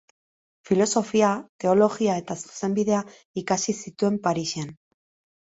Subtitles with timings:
[0.69, 1.27] Filosofia,
[1.63, 3.03] teologia eta zuzenbidea
[3.43, 4.77] ikasi zituen Parisen.